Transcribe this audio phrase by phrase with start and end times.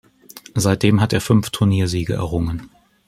[0.55, 2.71] Seitdem hat er fünf Turniersiege errungen.